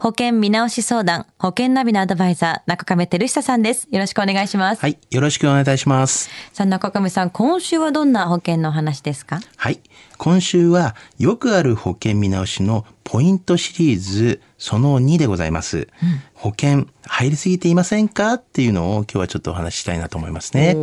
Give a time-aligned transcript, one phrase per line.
[0.00, 3.86] 保険見直し相談、保険ナビのアドバイザー、中亀照久さんです。
[3.90, 4.80] よろしくお願いします。
[4.80, 4.96] はい。
[5.10, 6.30] よろしくお願いいたします。
[6.54, 9.40] さあ、中亀さん、今週はどんな保険のお話ですか？
[9.58, 9.78] はい。
[10.16, 15.88] 今週は、よくある保険見直しのポイントシリーズ、その2でございます。
[16.32, 18.32] 保険、入りすぎていませんか？
[18.34, 20.74] っていうのを今日はちょっとお話ししたいなと思いますね。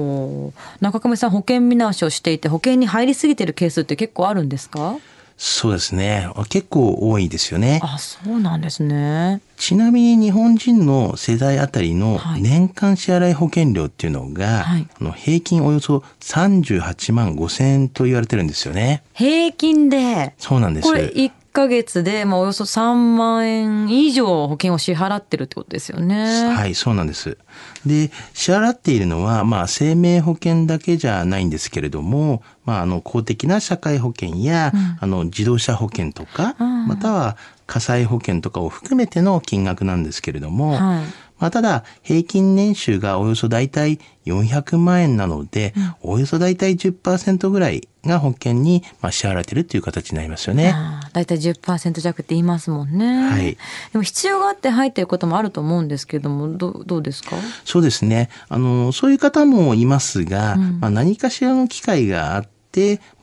[0.80, 4.98] 中亀さん、保険見直しをしていて、保険に入りすぎてるケースって結構あるんですか？
[5.38, 6.28] そうですね。
[6.50, 7.80] 結構多いですよね。
[7.84, 9.40] あ、そうなんですね。
[9.56, 19.04] ちなみに日本人の世代あたりのはい年間支払い保険料っていうのが、はいあの平均およそ38万5千円と言われてるんですよね。
[19.14, 20.88] 平均で、そうなんです。
[20.88, 26.54] これ1ヶ月で、まあ、およそ3万円以上保険を支払ってるってことですよね。
[26.54, 27.40] はい、そうなんです。
[27.84, 50.72] で、支払っているのは、まあ、生命保険だけじゃないんですけれども、まあ、あの、公的な社会保険や、あの、自動車保険とか、うんまたは火災保険とかを含めての金額なんですけれども、はいまあ、ただ、平均年収がおよそ大体400万円なので、およそ大体10%ぐらいが保険にまあ支払われているという形になりますよね。
[50.76, 53.30] ああだいたい10%弱って言いますもんね。
[53.30, 53.58] はい
[53.92, 57.36] でも必要があって入っていることもあると思うんですけども、どうどうですか？
[57.66, 58.30] そうですね。
[58.50, 62.57] あの、そういう方もいますが、まあ、何かしらの機会があって、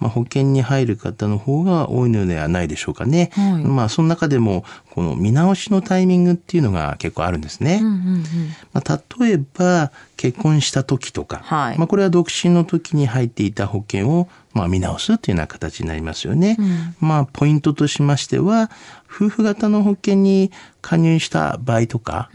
[0.00, 3.30] まあ、保険に入る方の方が多いのではないでしょうかね。
[3.34, 7.80] はいまあ、その中でも、この見直しのタイミングっていうのが結構あるんですね。
[7.82, 8.24] うんうんうん。
[8.72, 16.56] まあ、例えば、結婚した時とか、はいまあ、これは独身の時に入っていた保険を、まあ、見直すというような形になりますよね。
[17.00, 18.70] まあ、ポイントとしましては、
[19.14, 22.30] 夫婦型の保険に加入した場合とか、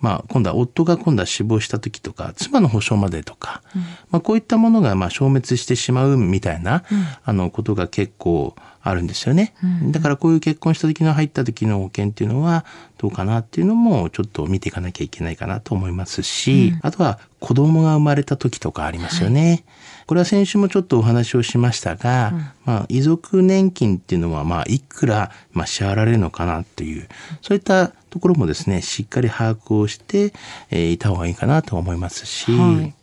[0.00, 3.62] まあ、今度は夫が今度は死亡した時とか、妻の保証までとか、
[4.10, 6.84] まあ、こういったものがまあ消滅してしまうみたいな、
[7.24, 9.54] あのことが結構あるんですよね。
[9.90, 12.64] だからこういう結婚した時の入った時の保険っていうのは
[12.98, 19.64] どうかなっていうのもちょっと見ていかなきゃいけないかなと思いますし、あとは子供が生まれた時とかありますよね。
[20.06, 27.08] これは先週もちょっとお話をしましたが、まあ、遺族年金っていうのは、まあ、いくら、まあ、支払われるのかなっていう、
[27.40, 30.32] そういったところもですね、しっかり把握をして、
[30.70, 32.94] えーいた方がいいかなと思いますし、はい。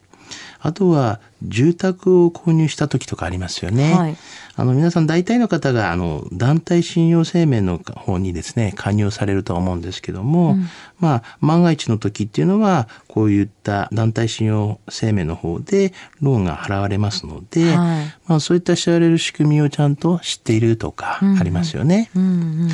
[0.62, 3.94] あとは、住宅を購入した時とかありますよね。
[3.94, 4.18] はい
[4.60, 10.58] あの、皆さん大体の方が、あの、団体信用生命の方にですね、加入されるとは思うんですけども、
[11.00, 22.12] まあ、万が一の時っていうのは、こういった団体信用生命の方で、ローンが払われますので、はいまあ、そういった支払われる仕組みをちゃんと知っているとか、ありますよね。
[22.14, 22.26] うんう
[22.66, 22.70] ん。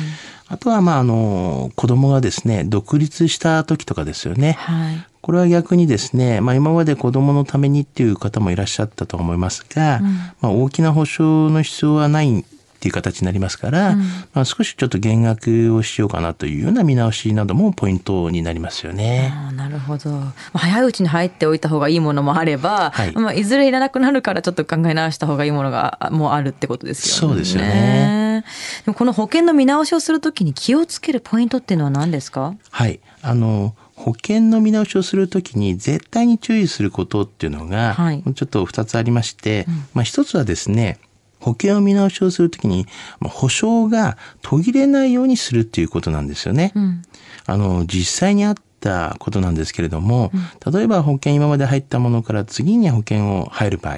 [0.48, 4.56] あとは、まあ、あの、子供がですね、独立した時とかですよね。
[4.58, 5.06] はい。
[5.26, 10.00] これは逆にですね、まあ今まで子供のためにっていう方もいらっしゃったと思いますが、
[10.40, 12.44] まあ大きな保証の必要はないっ
[12.78, 13.96] ていう形になりますから、
[14.34, 19.32] まあ少しちょっと減額をしようかなというような見直しなどもポイントになりますよね。
[19.34, 20.10] ああなるほど。
[20.10, 27.34] まあ早いうちに入っておいた方がいいものもあれば、はいまあ、いずれいらなくなるからちょっと考え直した方がいいものがあもうあるってことですよね。
[27.34, 28.44] そうですよね。
[28.84, 32.54] でもこの保険の見直しをするときに気をつけるポイントっていうのは何ですか？
[32.70, 33.00] はい。
[33.22, 33.74] あの、
[34.06, 38.22] 保険の見直しをするときに絶対に注意することっていうのが、はい。
[38.36, 41.00] ちょっと2つありまして、まあ1つはですね、
[41.40, 42.86] 保険を見直しをするときに、
[43.18, 46.70] まあ保証が途切れないようにするっていうことなんですよね。
[46.80, 47.02] ん。
[47.46, 50.30] あの、実際にあったことなんですけれども、
[50.72, 53.96] 例えば保険今まで入ったものから次に保険を入る場合、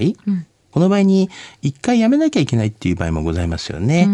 [0.78, 1.28] この場合に
[1.60, 4.06] 一回やめなきゃいけないっていう場合もございますよね。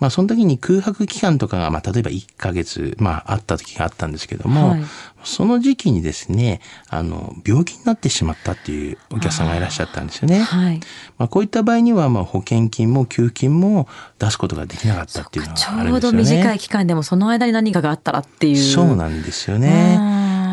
[0.00, 4.84] まあその時に空白期間とかが、まあ例えば1ヶ月、まああった時があったんですけども、はい
[5.26, 10.38] その時期にですね、あの、病気になってしまったっていうお客さんがいらっしゃったんですよね。
[10.38, 10.80] はい。
[11.18, 13.88] まあこういった場合には、まあ保険金も給付金も
[14.20, 16.18] 出すことができなかったっていうのちがあるんょうですよね。
[16.18, 18.56] ど短い期間でもその間に何かがあったらっていう。
[18.56, 19.98] そうなんですよね。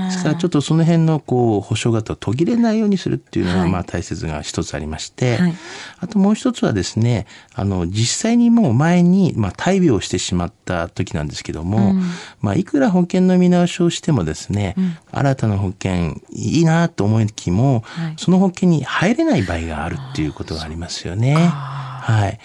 [0.06, 3.59] ですからちょっとその辺のこう保証型を途切れないようにするっていうのはい。
[3.61, 5.53] がまあ大切が一つありまして、はい。
[6.00, 11.94] あともう一つはですねあの実際にもう前にまあ大病をしてしまった時なんですけども、
[12.41, 14.76] まあいくら保険の見直しをしてもですね、
[15.11, 18.14] 新たな保険いいなと思いきも、はい。
[18.17, 21.35] その保険に入れない場合があるっていうことがありますよね。
[21.35, 22.40] はい。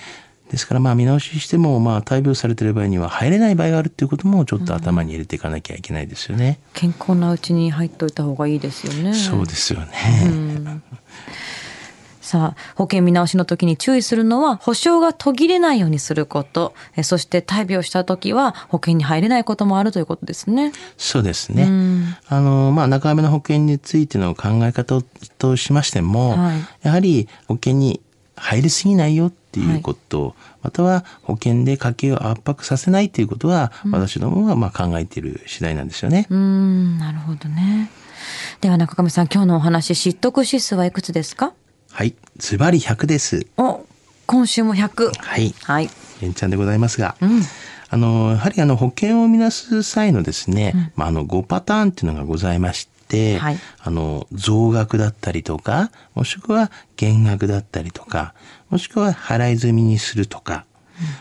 [0.51, 6.59] ですからまあ見直ししてもまあ大病されている場合には入れない場合があるっていうこともちょっと頭に入れていかなきゃいけないですよね。
[6.75, 9.15] 健康なうちに入っておいた方がいいですよね。
[9.15, 10.81] そうですよね。
[12.29, 20.73] さあ、保険見直しの時に注意するのは、保証が途切れないようにすること、えそして大病した時は保険に入れないこともあるということですね。
[20.99, 21.71] そうですね。
[22.29, 25.01] あの、まあ、中上の保険についての考え方
[25.39, 28.03] としましても、はいやはり保険に
[28.37, 36.27] 入りすぎないよっていうこと、または保険で家計を圧迫させないっていうことは、私どもはまあ考えている次第なんですよね。
[36.29, 37.91] うーん、なるほどね。
[38.61, 41.55] では中上さん、今日のお話、知得指数はいくつですか？
[41.91, 42.15] はい。
[42.37, 43.47] ズバリ100です。
[43.57, 43.87] お、
[44.27, 45.13] 今週も100。
[45.19, 45.55] はい。
[45.63, 45.89] はい。
[46.21, 47.43] 連チャンでございますが、うん。
[47.89, 52.98] あの、やはりあの保険を見なす際のですね、まあ、あの5パターンっていうのがございまして、
[53.39, 58.35] はいあの、増額だったりとか、もしくは減額だったりとか、
[58.71, 60.67] もしくは払い済みにするとか、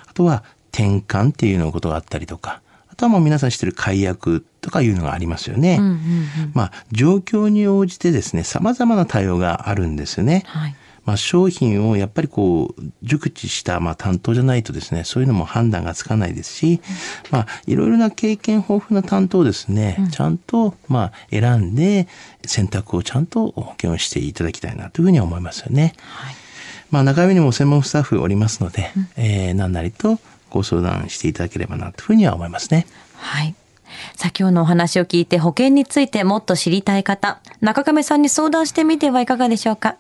[0.08, 2.62] あとは転換っていうのことがあったりとか、
[2.92, 5.78] あとはもう皆さん知ってる解約とかいうのがありますよね。
[5.80, 6.00] うんうんうん。
[6.54, 10.44] まあ、状況に応じてですね、様々な対応があるんですよね。
[10.46, 10.76] はい。
[11.08, 16.82] まあ、商品をやっぱりこう熟知したまあ担当じゃないとですねそういうのも判断がつかないですし、
[17.32, 22.08] まあ、いろいろな経験豊富な担当をですね、ちゃんとまあ選んで
[22.46, 25.94] 選択をちゃんと保険をしていただきたいなというふうに思いますよね。
[26.02, 26.36] はい。
[26.92, 30.20] まあ、中身にも専門スタッフおりますので、えー何なりと
[30.50, 32.86] ご相談していただければなというふうには思いますね。
[33.16, 33.56] はい。
[34.16, 39.96] さあ今日のお話を聞いて保険についてもっと知りたい方、中亀さんに相談してみてはいかがでしょうか？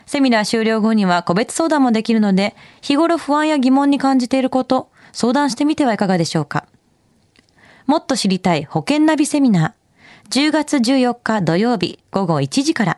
[0.07, 6.65] セミナー終了後には個別相談もできるので、日頃不安や疑問に感じていること、相談してみてはいかがでしょうか。
[7.85, 12.97] もっと知りたい保険ナビセミナー、10月14日土曜日午後1時から。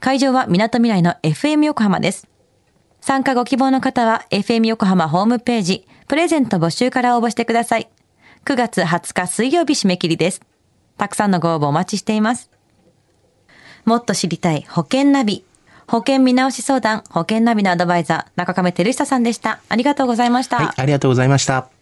[0.00, 2.29] 会場は港未来の FM 横浜です。
[3.00, 7.88] 参加ご希望の方は FM 横浜ホームページ、プレゼント募集から応募してください。
[8.44, 10.42] 9月20日水曜日締め切りです。
[10.96, 12.50] たくさんのご応募お待ちしています。
[13.84, 15.44] もっと知りたい保険ナビ。
[15.86, 19.60] 保険見直し相談、保険ナビのアドバイザー、中亀照久さんでした。
[19.68, 20.58] ありがとうございました。
[20.58, 21.79] はい、ありがとうございました。